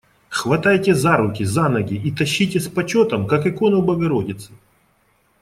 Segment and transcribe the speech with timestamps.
[0.29, 4.51] Хватайте за руки, за ноги и тащите с почетом, как икону богородицы.